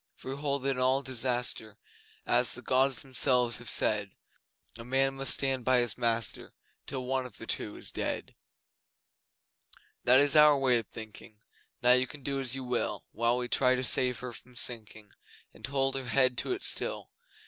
[0.15, 1.77] For we hold that in all disaster
[2.25, 4.09] As the Gods Themselves have said
[4.79, 6.53] A man must stand by his master
[6.87, 8.33] Till one of the two is dead.
[10.03, 11.37] That is our way of thinking,
[11.83, 15.11] Now you can do as you will, While we try to save her from sinking,
[15.53, 17.11] And hold her head to it still.